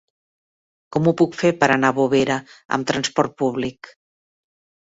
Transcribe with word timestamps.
Com 0.95 1.09
ho 1.09 1.13
puc 1.19 1.37
fer 1.41 1.51
per 1.59 1.69
anar 1.75 1.93
a 1.93 1.95
Bovera 1.99 2.39
amb 2.79 2.91
trasport 2.93 3.37
públic? 3.45 3.93